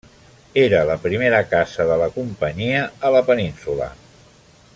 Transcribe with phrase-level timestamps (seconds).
[0.61, 3.93] Era la primera Casa de la Companyia a la Península.